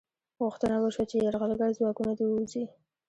[0.43, 2.63] غوښتنه وشوه چې یرغلګر ځواکونه دې ووځي.